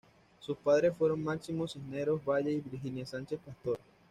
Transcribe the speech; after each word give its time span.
Sus 0.39 0.57
padres 0.57 0.93
fueron 0.97 1.23
Máximo 1.23 1.67
Cisneros 1.67 2.25
Valle 2.25 2.51
y 2.53 2.59
Virginia 2.59 3.05
Sánchez 3.05 3.39
Pastor. 3.45 3.77